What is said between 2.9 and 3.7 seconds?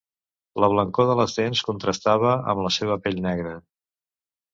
pell negra.